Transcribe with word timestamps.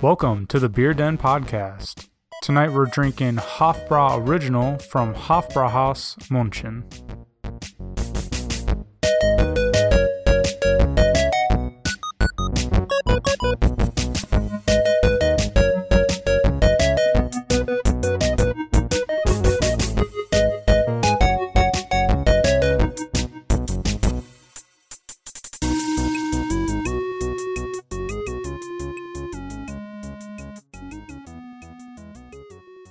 Welcome 0.00 0.46
to 0.46 0.60
the 0.60 0.68
Beer 0.68 0.94
Den 0.94 1.18
podcast. 1.18 2.06
Tonight 2.42 2.72
we're 2.72 2.86
drinking 2.86 3.36
Hofbräu 3.36 4.26
Original 4.26 4.78
from 4.78 5.14
Hofbrauhaus 5.14 6.16
München. 6.28 6.84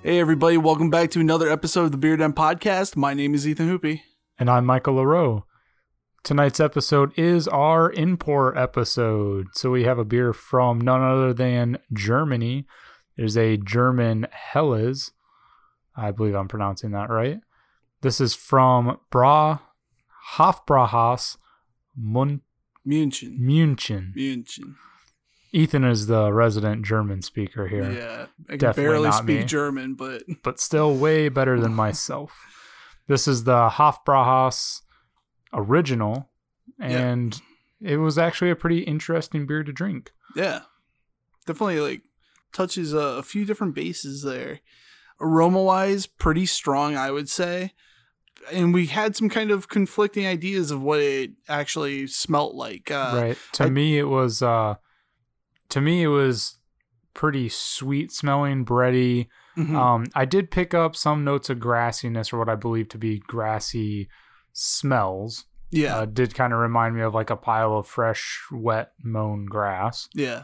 Hey 0.03 0.19
everybody, 0.19 0.57
welcome 0.57 0.89
back 0.89 1.11
to 1.11 1.19
another 1.19 1.49
episode 1.49 1.83
of 1.85 1.91
the 1.91 1.97
Beer 1.97 2.15
Den 2.15 2.31
Podcast. 2.33 2.95
My 2.95 3.13
name 3.13 3.33
is 3.33 3.45
Ethan 3.47 3.67
Hoopy. 3.67 4.01
And 4.39 4.49
I'm 4.49 4.65
Michael 4.65 4.95
LaRoe. 4.95 5.43
Tonight's 6.23 6.59
episode 6.59 7.17
is 7.17 7.47
our 7.49 7.91
import 7.91 8.57
episode. 8.57 9.47
So 9.53 9.71
we 9.71 9.83
have 9.83 9.99
a 9.99 10.05
beer 10.05 10.31
from 10.33 10.79
none 10.79 11.01
other 11.01 11.33
than 11.33 11.79
Germany. 11.91 12.65
There's 13.17 13.37
a 13.37 13.57
German 13.57 14.27
Helles. 14.31 15.11
I 15.95 16.11
believe 16.11 16.35
I'm 16.35 16.47
pronouncing 16.47 16.91
that 16.91 17.09
right. 17.09 17.39
This 18.01 18.21
is 18.21 18.33
from 18.33 18.99
Bra 19.09 19.59
Hofbrauhaus 20.35 21.37
Mun- 21.97 22.41
München. 22.87 23.39
München. 23.39 24.15
München. 24.15 24.75
Ethan 25.57 25.83
is 25.83 26.07
the 26.07 26.31
resident 26.31 26.85
German 26.85 27.21
speaker 27.21 27.67
here, 27.67 27.89
Yeah. 27.91 28.25
I 28.47 28.51
can 28.51 28.57
Definitely 28.59 28.91
barely 28.93 29.11
speak 29.11 29.39
me. 29.39 29.43
German, 29.45 29.93
but 29.95 30.23
but 30.43 30.59
still 30.59 30.95
way 30.95 31.29
better 31.29 31.59
than 31.59 31.73
myself. 31.85 32.31
This 33.07 33.27
is 33.27 33.43
the 33.45 33.69
Hofbrauhaus 33.69 34.81
original, 35.53 36.29
Yeah. 36.79 36.87
and 37.09 37.41
it 37.81 37.97
was 37.97 38.17
actually 38.17 38.49
a 38.51 38.55
pretty 38.55 38.79
interesting 38.79 39.45
beer 39.47 39.63
to 39.63 39.71
drink. 39.71 40.11
yeah. 40.35 40.61
Definitely 41.45 41.79
like 41.79 42.01
touches 42.51 42.93
a, 42.93 42.97
a 42.97 43.23
few 43.23 43.45
different 43.45 43.73
bases 43.73 44.21
there. 44.23 44.59
Aroma 45.21 45.63
wise, 45.63 46.05
pretty 46.05 46.45
strong, 46.45 46.97
I 46.97 47.09
would 47.09 47.29
say. 47.29 47.71
And 48.51 48.73
we 48.73 48.87
had 48.87 49.15
some 49.15 49.29
kind 49.29 49.49
of 49.49 49.69
conflicting 49.69 50.27
ideas 50.27 50.71
of 50.71 50.81
what 50.83 50.99
it 50.99 51.31
actually 51.47 52.05
smelt 52.07 52.53
like. 52.53 52.91
Uh, 52.91 53.11
right. 53.15 53.37
To 53.53 53.63
I- 53.63 53.69
me, 53.69 53.97
it 53.97 54.09
was. 54.09 54.41
Uh, 54.41 54.75
to 55.69 55.81
me, 55.81 56.03
it 56.03 56.07
was 56.07 56.57
pretty 57.13 57.49
sweet 57.49 58.11
smelling, 58.11 58.63
bready. 58.65 59.27
mhm. 59.57 59.75
Um, 59.75 60.05
I 60.15 60.25
did 60.25 60.51
pick 60.51 60.73
up 60.73 60.95
some 60.95 61.23
notes 61.23 61.49
of 61.49 61.57
grassiness, 61.59 62.31
or 62.31 62.37
what 62.37 62.49
I 62.49 62.55
believe 62.55 62.89
to 62.89 62.97
be 62.97 63.19
grassy 63.19 64.07
smells. 64.53 65.45
yeah. 65.71 65.97
Uh, 65.97 66.05
did 66.05 66.33
kind 66.33 66.53
of 66.53 66.59
remind 66.59 66.95
me 66.95 67.01
of 67.01 67.13
like 67.13 67.29
a 67.29 67.35
pile 67.35 67.77
of 67.77 67.87
fresh, 67.87 68.41
wet, 68.51 68.91
mown 69.03 69.45
grass. 69.45 70.07
Yeah. 70.13 70.43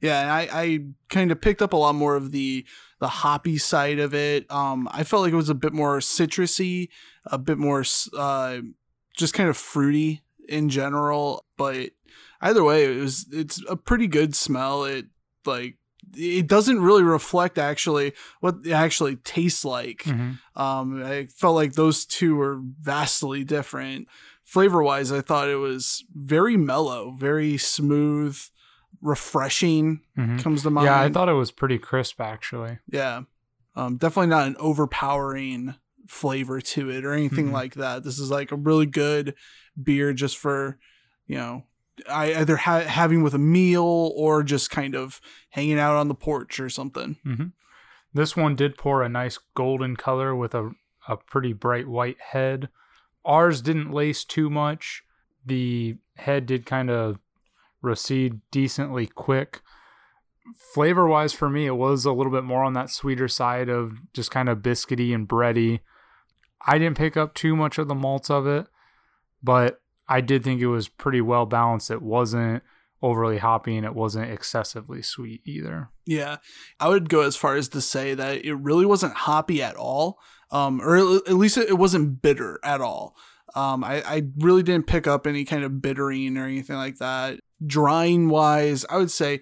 Yeah, 0.00 0.20
and 0.20 0.30
I, 0.30 0.48
I 0.62 0.78
kind 1.08 1.32
of 1.32 1.40
picked 1.40 1.60
up 1.60 1.72
a 1.72 1.76
lot 1.76 1.94
more 1.96 2.14
of 2.14 2.30
the 2.30 2.64
the 3.00 3.08
hoppy 3.08 3.58
side 3.58 3.98
of 3.98 4.14
it. 4.14 4.48
Um, 4.50 4.88
I 4.92 5.02
felt 5.02 5.22
like 5.22 5.32
it 5.32 5.36
was 5.36 5.48
a 5.48 5.54
bit 5.54 5.72
more 5.72 5.98
citrusy, 5.98 6.88
a 7.26 7.36
bit 7.38 7.58
more 7.58 7.84
uh, 8.16 8.58
just 9.16 9.34
kind 9.34 9.48
of 9.48 9.56
fruity 9.56 10.22
in 10.48 10.68
general. 10.68 11.44
But 11.56 11.90
either 12.40 12.64
way, 12.64 12.84
it 12.84 13.00
was 13.00 13.26
it's 13.32 13.62
a 13.68 13.76
pretty 13.76 14.06
good 14.06 14.34
smell. 14.34 14.84
It 14.84 15.06
like 15.44 15.76
it 16.16 16.46
doesn't 16.46 16.80
really 16.80 17.02
reflect 17.02 17.58
actually 17.58 18.12
what 18.40 18.56
it 18.64 18.72
actually 18.72 19.16
tastes 19.16 19.64
like. 19.64 20.04
Mhm. 20.04 20.38
Um, 20.56 21.02
I 21.04 21.26
felt 21.36 21.54
like 21.54 21.74
those 21.74 22.04
two 22.06 22.36
were 22.36 22.60
vastly 22.80 23.44
different. 23.44 24.08
Flavor 24.44 24.82
wise, 24.82 25.12
I 25.12 25.20
thought 25.20 25.48
it 25.50 25.56
was 25.56 26.04
very 26.14 26.56
mellow, 26.56 27.10
very 27.10 27.58
smooth, 27.58 28.38
refreshing. 29.02 30.00
Mhm. 30.16 30.42
Comes 30.42 30.62
to 30.62 30.70
mind. 30.70 30.86
Yeah, 30.86 31.00
I 31.00 31.08
thought 31.10 31.28
it 31.28 31.34
was 31.34 31.50
pretty 31.50 31.78
crisp 31.78 32.20
actually. 32.20 32.78
Yeah. 32.90 33.22
Um, 33.76 33.96
definitely 33.96 34.28
not 34.28 34.46
an 34.48 34.56
overpowering 34.58 35.74
flavor 36.08 36.60
to 36.60 36.90
it 36.90 37.04
or 37.04 37.12
anything 37.12 37.48
Mhm. 37.50 37.52
like 37.52 37.74
that. 37.74 38.02
This 38.02 38.18
is 38.18 38.30
like 38.30 38.50
a 38.50 38.56
really 38.56 38.86
good 38.86 39.34
beer 39.80 40.12
just 40.12 40.36
for, 40.38 40.78
you 41.26 41.36
know, 41.36 41.64
I 42.08 42.34
either 42.34 42.56
ha- 42.56 42.80
having 42.80 43.22
with 43.22 43.34
a 43.34 43.38
meal 43.38 44.12
or 44.16 44.42
just 44.42 44.70
kind 44.70 44.94
of 44.94 45.20
hanging 45.50 45.78
out 45.78 45.96
on 45.96 46.08
the 46.08 46.14
porch 46.14 46.58
or 46.58 46.68
something. 46.70 47.16
hmm 47.24 47.46
This 48.14 48.36
one 48.36 48.56
did 48.56 48.78
pour 48.78 49.02
a 49.02 49.08
nice 49.08 49.38
golden 49.54 49.94
color 49.96 50.34
with 50.34 50.54
a, 50.54 50.70
a 51.06 51.16
pretty 51.18 51.52
bright 51.52 51.86
white 51.86 52.20
head. 52.20 52.68
Ours 53.24 53.60
didn't 53.60 53.90
lace 53.92 54.24
too 54.24 54.48
much. 54.48 55.02
The 55.44 55.96
head 56.16 56.46
did 56.46 56.64
kind 56.66 56.88
of 56.90 57.18
recede 57.82 58.40
decently 58.50 59.06
quick. 59.06 59.60
Flavor 60.72 61.06
wise, 61.06 61.34
for 61.34 61.50
me, 61.50 61.66
it 61.66 61.76
was 61.76 62.04
a 62.06 62.12
little 62.12 62.32
bit 62.32 62.44
more 62.44 62.64
on 62.64 62.72
that 62.72 62.90
sweeter 62.90 63.28
side 63.28 63.68
of 63.68 63.98
just 64.14 64.30
kind 64.30 64.48
of 64.48 64.58
biscuity 64.58 65.14
and 65.14 65.28
bready. 65.28 65.80
I 66.66 66.78
didn't 66.78 66.98
pick 66.98 67.16
up 67.16 67.34
too 67.34 67.56
much 67.56 67.78
of 67.78 67.88
the 67.88 67.94
malts 67.94 68.30
of 68.30 68.46
it, 68.46 68.66
but 69.42 69.80
I 70.08 70.20
did 70.20 70.42
think 70.42 70.60
it 70.60 70.66
was 70.68 70.88
pretty 70.88 71.20
well 71.20 71.46
balanced. 71.46 71.90
It 71.90 72.02
wasn't 72.02 72.62
overly 73.02 73.38
hoppy 73.38 73.76
and 73.76 73.86
it 73.86 73.94
wasn't 73.94 74.30
excessively 74.30 75.02
sweet 75.02 75.40
either. 75.44 75.90
Yeah, 76.04 76.38
I 76.80 76.88
would 76.88 77.08
go 77.08 77.20
as 77.20 77.36
far 77.36 77.54
as 77.56 77.68
to 77.70 77.80
say 77.80 78.14
that 78.14 78.44
it 78.44 78.54
really 78.54 78.86
wasn't 78.86 79.14
hoppy 79.14 79.62
at 79.62 79.76
all, 79.76 80.18
um, 80.50 80.80
or 80.80 80.96
at 80.96 81.34
least 81.34 81.58
it 81.58 81.78
wasn't 81.78 82.22
bitter 82.22 82.58
at 82.64 82.80
all. 82.80 83.14
Um, 83.54 83.84
I, 83.84 84.02
I 84.02 84.22
really 84.38 84.62
didn't 84.62 84.86
pick 84.86 85.06
up 85.06 85.26
any 85.26 85.44
kind 85.44 85.64
of 85.64 85.80
bittering 85.80 86.36
or 86.36 86.44
anything 86.44 86.76
like 86.76 86.98
that. 86.98 87.40
Drying 87.64 88.28
wise, 88.28 88.84
I 88.90 88.98
would 88.98 89.10
say 89.10 89.40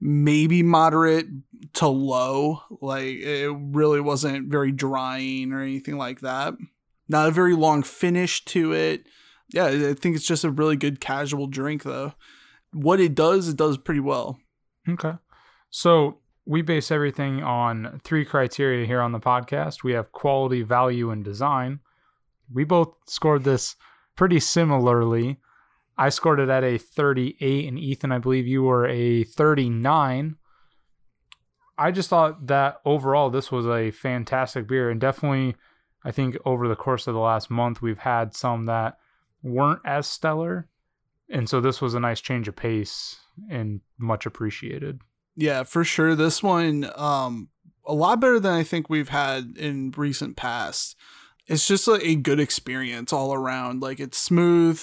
maybe 0.00 0.62
moderate 0.62 1.26
to 1.74 1.88
low. 1.88 2.62
Like 2.80 3.04
it 3.04 3.54
really 3.58 4.00
wasn't 4.00 4.50
very 4.50 4.72
drying 4.72 5.52
or 5.52 5.60
anything 5.60 5.96
like 5.96 6.20
that. 6.20 6.54
Not 7.08 7.28
a 7.28 7.32
very 7.32 7.54
long 7.54 7.82
finish 7.82 8.44
to 8.46 8.72
it. 8.72 9.04
Yeah, 9.52 9.66
I 9.66 9.94
think 9.94 10.16
it's 10.16 10.26
just 10.26 10.44
a 10.44 10.50
really 10.50 10.76
good 10.76 11.00
casual 11.00 11.46
drink 11.46 11.82
though. 11.82 12.14
What 12.72 13.00
it 13.00 13.14
does, 13.14 13.48
it 13.48 13.56
does 13.56 13.78
pretty 13.78 14.00
well. 14.00 14.38
Okay. 14.88 15.14
So 15.70 16.18
we 16.46 16.62
base 16.62 16.90
everything 16.90 17.42
on 17.42 18.00
three 18.04 18.24
criteria 18.24 18.86
here 18.86 19.00
on 19.00 19.12
the 19.12 19.20
podcast. 19.20 19.82
We 19.82 19.92
have 19.92 20.12
quality, 20.12 20.62
value, 20.62 21.10
and 21.10 21.24
design. 21.24 21.80
We 22.52 22.64
both 22.64 22.96
scored 23.06 23.44
this 23.44 23.76
pretty 24.16 24.40
similarly. 24.40 25.38
I 26.00 26.08
scored 26.08 26.40
it 26.40 26.48
at 26.48 26.64
a 26.64 26.78
38, 26.78 27.68
and 27.68 27.78
Ethan, 27.78 28.10
I 28.10 28.16
believe 28.16 28.46
you 28.46 28.62
were 28.62 28.86
a 28.86 29.22
39. 29.22 30.36
I 31.76 31.90
just 31.90 32.08
thought 32.08 32.46
that 32.46 32.80
overall 32.86 33.28
this 33.28 33.52
was 33.52 33.66
a 33.66 33.90
fantastic 33.90 34.66
beer, 34.66 34.88
and 34.88 34.98
definitely, 34.98 35.56
I 36.02 36.10
think 36.10 36.38
over 36.46 36.68
the 36.68 36.74
course 36.74 37.06
of 37.06 37.12
the 37.12 37.20
last 37.20 37.50
month, 37.50 37.82
we've 37.82 37.98
had 37.98 38.34
some 38.34 38.64
that 38.64 38.96
weren't 39.42 39.80
as 39.84 40.06
stellar. 40.06 40.70
And 41.28 41.50
so 41.50 41.60
this 41.60 41.82
was 41.82 41.92
a 41.92 42.00
nice 42.00 42.22
change 42.22 42.48
of 42.48 42.56
pace 42.56 43.18
and 43.50 43.82
much 43.98 44.24
appreciated. 44.24 45.02
Yeah, 45.36 45.64
for 45.64 45.84
sure. 45.84 46.14
This 46.14 46.42
one, 46.42 46.90
um, 46.96 47.50
a 47.84 47.92
lot 47.92 48.20
better 48.20 48.40
than 48.40 48.54
I 48.54 48.62
think 48.62 48.88
we've 48.88 49.10
had 49.10 49.58
in 49.58 49.92
recent 49.94 50.34
past. 50.34 50.96
It's 51.46 51.68
just 51.68 51.86
a 51.88 52.14
good 52.14 52.40
experience 52.40 53.12
all 53.12 53.34
around. 53.34 53.82
Like 53.82 54.00
it's 54.00 54.16
smooth, 54.16 54.82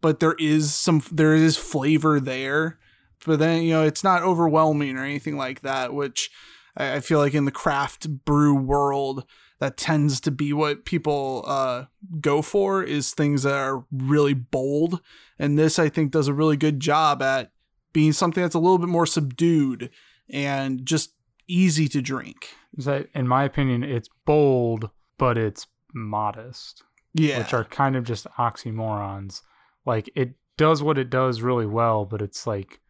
but 0.00 0.20
there 0.20 0.36
is 0.38 0.74
some 0.74 1.02
there 1.10 1.34
is 1.34 1.56
flavor 1.56 2.20
there. 2.20 2.78
But 3.26 3.38
then 3.38 3.62
you 3.62 3.70
know 3.72 3.82
it's 3.82 4.04
not 4.04 4.22
overwhelming 4.22 4.96
or 4.96 5.04
anything 5.04 5.36
like 5.36 5.60
that. 5.60 5.92
Which 5.92 6.30
I, 6.76 7.00
feel 7.00 7.18
like 7.18 7.34
in 7.34 7.44
the 7.44 7.50
craft 7.50 8.24
brew 8.24 8.54
world, 8.54 9.24
that 9.58 9.76
tends 9.76 10.20
to 10.20 10.30
be 10.30 10.52
what 10.52 10.84
people 10.84 11.44
uh, 11.46 11.84
go 12.20 12.40
for 12.42 12.82
is 12.82 13.12
things 13.12 13.42
that 13.42 13.54
are 13.54 13.84
really 13.92 14.34
bold. 14.34 15.00
And 15.38 15.58
this 15.58 15.78
I 15.78 15.88
think 15.88 16.12
does 16.12 16.28
a 16.28 16.32
really 16.34 16.56
good 16.56 16.80
job 16.80 17.20
at 17.22 17.50
being 17.92 18.12
something 18.12 18.42
that's 18.42 18.54
a 18.54 18.60
little 18.60 18.78
bit 18.78 18.88
more 18.88 19.06
subdued 19.06 19.90
and 20.30 20.86
just 20.86 21.12
easy 21.48 21.88
to 21.88 22.00
drink. 22.00 22.54
Is 22.78 22.84
that, 22.84 23.08
in 23.14 23.26
my 23.26 23.42
opinion, 23.44 23.82
it's 23.82 24.08
bold, 24.24 24.90
but 25.18 25.36
it's 25.36 25.66
modest, 25.92 26.84
Yeah. 27.12 27.38
which 27.38 27.52
are 27.52 27.64
kind 27.64 27.96
of 27.96 28.04
just 28.04 28.26
oxymorons. 28.38 29.42
Like 29.86 30.10
it 30.14 30.34
does 30.56 30.82
what 30.82 30.98
it 30.98 31.10
does 31.10 31.42
really 31.42 31.66
well, 31.66 32.04
but 32.04 32.20
it's 32.20 32.46
like 32.46 32.80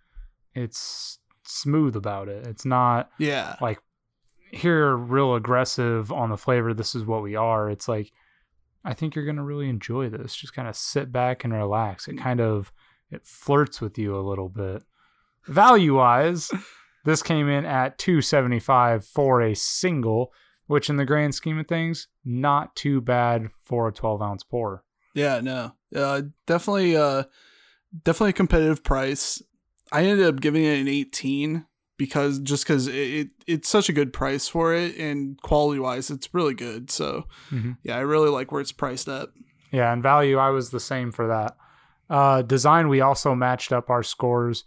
it's 0.55 1.19
smooth 1.45 1.97
about 1.97 2.29
it. 2.29 2.47
It's 2.47 2.65
not 2.65 3.11
yeah. 3.19 3.57
like 3.61 3.79
here 4.51 4.97
real 4.97 5.35
aggressive 5.35 6.13
on 6.13 6.31
the 6.31 6.37
flavor. 6.37 6.75
This 6.75 6.95
is 6.95 7.05
what 7.05 7.23
we 7.23 7.37
are. 7.37 7.71
It's 7.71 7.89
like 7.89 8.13
I 8.85 8.95
think 8.95 9.15
you're 9.15 9.27
gonna 9.27 9.45
really 9.45 9.69
enjoy 9.69 10.09
this. 10.09 10.35
Just 10.35 10.55
kind 10.55 10.69
of 10.69 10.77
sit 10.77 11.13
back 11.13 11.45
and 11.45 11.53
relax. 11.53 12.09
It 12.09 12.17
mm. 12.17 12.23
kind 12.23 12.41
of 12.41 12.73
it 13.11 13.27
flirts 13.27 13.81
with 13.81 13.99
you 13.99 14.17
a 14.17 14.21
little 14.21 14.49
bit. 14.49 14.83
Value 15.47 15.97
wise, 15.97 16.51
this 17.05 17.23
came 17.23 17.49
in 17.49 17.65
at 17.65 17.99
275 17.99 19.05
for 19.05 19.43
a 19.43 19.55
single, 19.55 20.33
which 20.67 20.89
in 20.89 20.97
the 20.97 21.05
grand 21.05 21.35
scheme 21.35 21.59
of 21.59 21.67
things, 21.67 22.09
not 22.25 22.77
too 22.77 23.01
bad 23.01 23.49
for 23.59 23.89
a 23.89 23.93
12 23.93 24.23
ounce 24.23 24.45
pour. 24.45 24.85
Yeah, 25.15 25.41
no, 25.41 25.73
uh, 25.95 26.23
definitely, 26.47 26.97
uh, 26.97 27.25
definitely 28.05 28.31
a 28.31 28.35
competitive 28.35 28.83
price. 28.85 29.43
I 29.93 30.05
ended 30.05 30.27
up 30.27 30.41
giving 30.41 30.65
it 30.65 30.79
an 30.81 30.87
18 30.89 31.67
because 31.97 32.39
just 32.39 32.65
because 32.65 32.87
it, 32.87 32.95
it, 32.95 33.29
it's 33.47 33.69
such 33.69 33.89
a 33.89 33.93
good 33.93 34.13
price 34.13 34.49
for 34.49 34.73
it 34.73 34.97
and 34.97 35.41
quality 35.43 35.81
wise, 35.81 36.11
it's 36.11 36.33
really 36.33 36.55
good. 36.55 36.91
So 36.91 37.27
Mhm. 37.51 37.77
yeah, 37.83 37.97
I 37.97 38.01
really 38.01 38.31
like 38.31 38.53
where 38.53 38.61
it's 38.61 38.73
priced 38.73 39.09
at. 39.09 39.29
Yeah, 39.73 39.93
and 39.93 40.03
value, 40.03 40.37
I 40.39 40.51
was 40.51 40.71
the 40.71 40.81
same 40.81 41.11
for 41.13 41.27
that. 41.29 41.57
Uh, 42.09 42.43
design, 42.43 42.89
we 42.89 43.01
also 43.01 43.35
matched 43.35 43.73
up 43.73 43.91
our 43.91 44.03
scores. 44.03 44.65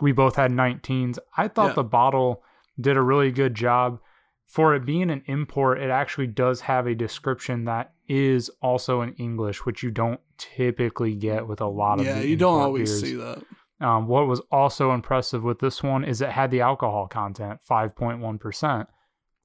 We 0.00 0.12
both 0.12 0.36
had 0.36 0.50
19s. 0.52 1.18
I 1.36 1.48
thought 1.48 1.68
Yeah. 1.70 1.74
the 1.74 1.84
bottle 1.84 2.42
did 2.80 2.96
a 2.96 3.02
really 3.02 3.30
good 3.32 3.54
job. 3.54 4.00
For 4.46 4.74
it 4.74 4.84
being 4.84 5.10
an 5.10 5.22
import, 5.26 5.78
it 5.80 5.90
actually 5.90 6.26
does 6.26 6.62
have 6.62 6.86
a 6.86 6.94
description 6.94 7.64
that 7.64 7.93
is 8.08 8.50
also 8.60 9.00
in 9.00 9.14
English, 9.14 9.64
which 9.64 9.82
you 9.82 9.90
don't 9.90 10.20
typically 10.38 11.14
get 11.14 11.46
with 11.46 11.60
a 11.60 11.66
lot 11.66 11.98
of 12.00 12.06
Yeah, 12.06 12.20
you 12.20 12.36
don't 12.36 12.60
always 12.60 12.90
beers. 12.90 13.00
see 13.00 13.16
that. 13.16 13.42
Um, 13.80 14.06
what 14.06 14.26
was 14.26 14.40
also 14.52 14.92
impressive 14.92 15.42
with 15.42 15.58
this 15.58 15.82
one 15.82 16.04
is 16.04 16.20
it 16.20 16.30
had 16.30 16.50
the 16.50 16.60
alcohol 16.60 17.06
content, 17.08 17.60
5.1%. 17.68 18.88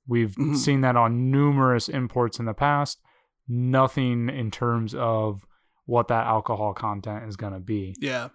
We've 0.07 0.35
Mhm. 0.35 0.56
seen 0.56 0.81
that 0.81 0.95
on 0.95 1.31
numerous 1.31 1.88
imports 1.89 2.39
in 2.39 2.45
the 2.45 2.53
past. 2.53 3.00
Nothing 3.47 4.29
in 4.29 4.51
terms 4.51 4.94
of 4.94 5.45
what 5.85 6.07
that 6.07 6.27
alcohol 6.27 6.73
content 6.73 7.25
is 7.27 7.35
going 7.35 7.53
to 7.53 7.59
be. 7.59 7.95
Yeah, 8.00 8.29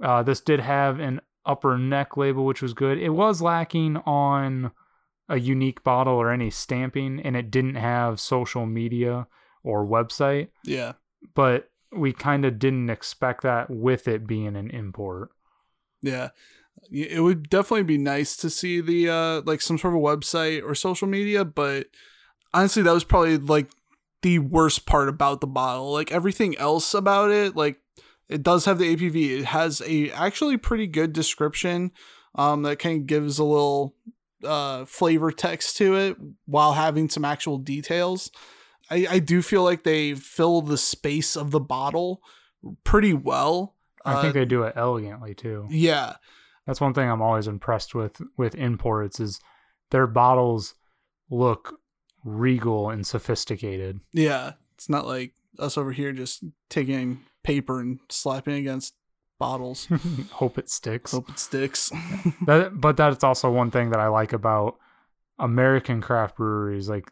Uh, 0.00 0.22
this 0.22 0.40
did 0.40 0.58
have 0.60 0.98
an 0.98 1.20
upper 1.46 1.78
neck 1.78 2.16
label, 2.16 2.44
which 2.44 2.60
was 2.60 2.74
good. 2.74 2.98
It 2.98 3.10
was 3.10 3.40
lacking 3.40 3.96
on 3.98 4.72
a 5.28 5.38
unique 5.38 5.82
bottle 5.84 6.14
or 6.14 6.30
any 6.30 6.50
stamping, 6.50 7.20
and 7.20 7.36
it 7.36 7.50
didn't 7.52 7.76
have 7.76 8.18
social 8.20 8.66
media 8.66 9.26
or 9.66 9.84
website, 9.84 10.48
yeah, 10.64 10.92
but 11.34 11.70
we 11.92 12.12
kind 12.12 12.44
of 12.44 12.58
didn't 12.58 12.88
expect 12.88 13.42
that 13.42 13.68
with 13.68 14.08
it 14.08 14.26
being 14.26 14.56
an 14.56 14.70
import. 14.70 15.30
yeah. 16.02 16.30
It 16.90 17.22
would 17.22 17.48
definitely 17.48 17.84
be 17.84 17.98
nice 17.98 18.36
to 18.36 18.50
see 18.50 18.80
the 18.80 19.08
uh 19.10 19.42
like 19.44 19.60
some 19.60 19.78
sort 19.78 19.94
of 19.94 20.00
website 20.00 20.62
or 20.62 20.74
social 20.74 21.08
media, 21.08 21.44
but 21.44 21.86
honestly, 22.54 22.82
that 22.82 22.92
was 22.92 23.02
probably 23.02 23.38
like 23.38 23.68
the 24.22 24.38
worst 24.38 24.86
part 24.86 25.08
about 25.08 25.40
the 25.40 25.46
bottle. 25.46 25.92
Like 25.92 26.12
everything 26.12 26.56
else 26.58 26.94
about 26.94 27.30
it, 27.30 27.56
like 27.56 27.80
it 28.28 28.42
does 28.42 28.66
have 28.66 28.78
the 28.78 28.94
ABV. 28.94 29.40
It 29.40 29.44
has 29.46 29.82
a 29.84 30.10
actually 30.12 30.58
pretty 30.58 30.86
good 30.86 31.12
description 31.12 31.92
um, 32.34 32.62
that 32.62 32.78
kind 32.78 33.00
of 33.00 33.06
gives 33.06 33.38
a 33.38 33.44
little 33.44 33.94
uh, 34.44 34.84
flavor 34.84 35.32
text 35.32 35.76
to 35.78 35.96
it 35.96 36.16
while 36.44 36.74
having 36.74 37.08
some 37.08 37.24
actual 37.24 37.58
details. 37.58 38.30
I, 38.90 39.06
I 39.10 39.18
do 39.18 39.42
feel 39.42 39.62
like 39.64 39.82
they 39.82 40.14
fill 40.14 40.60
the 40.62 40.78
space 40.78 41.36
of 41.36 41.50
the 41.50 41.60
bottle 41.60 42.22
pretty 42.84 43.12
well. 43.12 43.74
I 44.04 44.20
think 44.22 44.30
Uh, 44.36 44.40
they 44.40 44.44
do 44.44 44.62
it 44.62 44.74
elegantly 44.76 45.34
too. 45.34 45.66
yeah, 45.70 46.16
That's 46.66 46.80
one 46.80 46.94
thing 46.94 47.10
I'm 47.10 47.22
always 47.22 47.46
impressed 47.48 47.94
with 47.94 48.20
with 48.36 48.54
imports 48.54 49.18
is 49.20 49.40
their 49.90 50.06
bottles 50.06 50.74
look 51.30 51.80
regal 52.24 52.90
and 52.90 53.06
sophisticated. 53.06 54.00
yeah. 54.12 54.52
It's 54.74 54.88
not 54.90 55.06
like 55.06 55.32
us 55.58 55.78
over 55.78 55.90
here 55.92 56.12
just 56.12 56.44
taking 56.68 57.20
paper 57.42 57.80
and 57.80 57.98
slapping 58.10 58.54
against 58.56 58.94
bottles. 59.38 59.88
Hope 60.32 60.58
it 60.58 60.68
sticks. 60.68 61.12
Hope 61.12 61.30
it 61.30 61.38
sticks. 61.38 61.90
That, 62.46 62.72
but 62.78 62.96
that's 62.98 63.24
also 63.24 63.50
one 63.50 63.70
thing 63.70 63.88
that 63.90 64.00
I 64.00 64.08
like 64.08 64.34
about 64.34 64.76
American 65.38 66.02
craft 66.02 66.36
breweries. 66.36 66.90
Like 66.90 67.10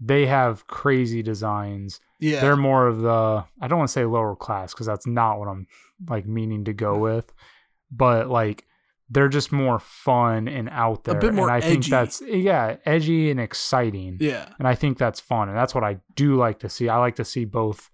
they 0.00 0.26
have 0.26 0.66
crazy 0.66 1.22
designs. 1.22 2.00
yeah, 2.20 2.40
They're 2.40 2.56
more 2.56 2.86
of 2.86 3.00
the 3.00 3.44
I 3.60 3.68
don't 3.68 3.78
want 3.78 3.88
to 3.88 3.92
say 3.92 4.04
lower 4.04 4.36
class 4.36 4.72
because 4.74 4.86
that's 4.86 5.06
not 5.06 5.38
what 5.38 5.48
I'm 5.48 5.66
like 6.08 6.26
meaning 6.26 6.64
to 6.64 6.72
go 6.72 6.98
with, 6.98 7.32
but 7.90 8.28
like 8.28 8.64
they're 9.08 9.28
just 9.28 9.52
more 9.52 9.78
fun 9.78 10.48
and 10.48 10.68
out 10.70 11.04
there. 11.04 11.16
A 11.16 11.20
bit 11.20 11.32
more 11.32 11.46
and 11.48 11.54
I 11.54 11.60
think 11.60 11.78
edgy. 11.84 11.90
that's 11.90 12.20
yeah, 12.26 12.76
edgy 12.84 13.30
and 13.30 13.38
exciting. 13.40 14.18
yeah. 14.20 14.48
And 14.58 14.66
I 14.66 14.74
think 14.74 14.98
that's 14.98 15.20
fun, 15.20 15.48
and 15.48 15.56
that's 15.56 15.74
what 15.74 15.84
I 15.84 15.98
do 16.14 16.36
like 16.36 16.58
to 16.60 16.68
see. 16.68 16.88
I 16.88 16.98
like 16.98 17.16
to 17.16 17.24
see 17.24 17.44
both 17.44 17.90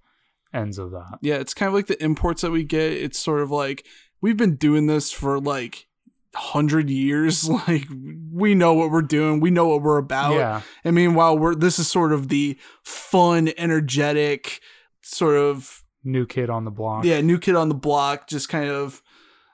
ends 0.55 0.79
of 0.79 0.91
that. 0.93 1.19
Yeah, 1.21 1.37
it's 1.37 1.55
kind 1.55 1.69
of 1.69 1.75
like 1.75 1.87
the 1.87 2.03
imports 2.03 2.43
that 2.43 2.51
we 2.51 2.65
get. 2.65 2.93
It's 2.93 3.19
sort 3.19 3.41
of 3.41 3.51
like 3.51 3.87
we've 4.21 4.37
been 4.37 4.57
doing 4.57 4.87
this 4.87 5.13
for 5.13 5.39
like 5.39 5.87
hundred 6.35 6.89
years. 6.91 7.49
Like 7.69 7.87
we 8.33 8.55
know 8.55 8.73
what 8.75 8.91
we're 8.91 9.03
doing. 9.03 9.41
We 9.41 9.51
know 9.51 9.69
what 9.69 9.83
we're 9.83 9.99
about. 9.99 10.35
yeah, 10.35 10.63
And 10.85 10.95
meanwhile, 10.97 11.37
we're 11.39 11.55
this 11.55 11.79
is 11.79 11.91
sort 11.91 12.13
of 12.13 12.29
the 12.29 12.59
fun, 12.83 13.51
energetic, 13.59 14.61
sort 15.03 15.37
of 15.37 15.85
new 16.05 16.27
kid 16.27 16.51
on 16.51 16.65
the 16.65 16.71
block. 16.71 17.05
yeah, 17.05 17.21
new 17.21 17.39
kid 17.39 17.55
on 17.55 17.69
the 17.69 17.75
block. 17.75 18.27
Just 18.29 18.49
kind 18.49 18.71
of 18.71 19.03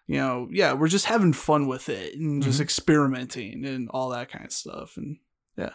you 0.07 0.17
know, 0.17 0.49
yeah, 0.51 0.73
we're 0.73 0.89
just 0.89 1.05
having 1.05 1.35
fun 1.35 1.67
with 1.67 1.91
it 1.91 2.15
and 2.15 2.43
just 2.43 2.59
Mhm. 2.59 2.63
experimenting 2.63 3.67
and 3.67 3.91
all 3.91 4.09
that 4.09 4.31
kind 4.31 4.47
of 4.47 4.53
stuff. 4.53 4.97
And 4.97 5.19
yeah. 5.57 5.75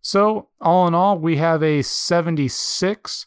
So 0.00 0.48
all 0.60 0.88
in 0.88 0.94
all, 0.94 1.16
we 1.18 1.36
have 1.36 1.62
a 1.62 1.82
76 1.82 3.26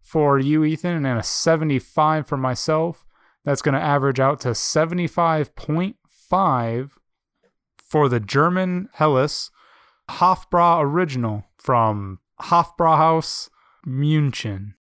for 0.00 0.38
you, 0.38 0.62
Ethan, 0.64 1.04
and 1.04 1.18
a 1.18 1.24
75 1.24 2.28
for 2.28 2.36
myself. 2.36 3.04
That's 3.44 3.62
going 3.62 3.74
to 3.74 3.80
average 3.80 4.20
out 4.20 4.38
to 4.42 4.54
75.5 4.54 6.90
for 7.88 8.08
the 8.08 8.20
German 8.20 8.88
Helles 8.94 9.50
Hofbräu 10.10 10.80
Original 10.82 11.44
from 11.58 12.18
Hofbrauhaus 12.40 13.48
München. 13.86 14.74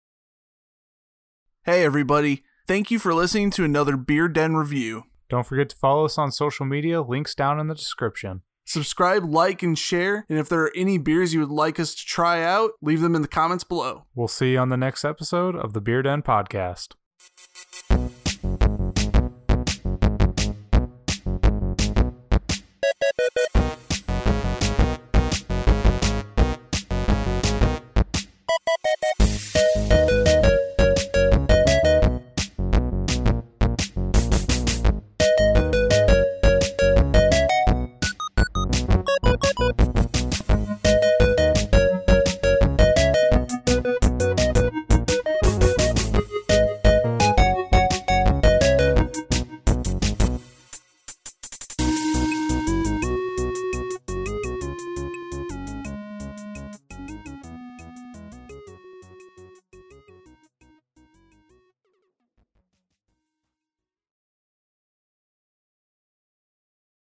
hey, 1.66 1.84
everybody, 1.84 2.44
thank 2.68 2.90
you 2.90 2.98
for 3.00 3.14
listening 3.14 3.50
to 3.52 3.64
another 3.64 3.96
Beer 3.98 4.28
Den 4.28 4.56
review. 4.56 5.04
Don't 5.30 5.46
forget 5.46 5.70
to 5.70 5.76
follow 5.76 6.06
us 6.06 6.18
on 6.18 6.32
social 6.32 6.66
media, 6.66 7.02
links 7.02 7.36
down 7.36 7.60
in 7.60 7.68
the 7.68 7.76
description. 7.76 8.42
Subscribe, 8.66 9.24
like, 9.24 9.64
and 9.64 9.78
share. 9.78 10.26
And 10.30 10.38
if 10.40 10.48
there 10.50 10.62
are 10.62 10.72
any 10.76 10.98
beers 10.98 11.34
you 11.34 11.40
would 11.40 11.50
like 11.50 11.80
us 11.80 11.94
to 11.96 12.06
try 12.06 12.44
out, 12.44 12.72
leave 12.82 13.02
them 13.02 13.16
in 13.16 13.22
the 13.22 13.28
comments 13.28 13.64
below. 13.64 14.06
We'll 14.16 14.28
see 14.28 14.54
you 14.54 14.60
on 14.60 14.70
the 14.70 14.78
next 14.78 15.04
episode 15.04 15.56
of 15.56 15.74
the 15.74 15.82
Beer 15.82 16.02
Den 16.02 16.22
Podcast. 16.22 16.94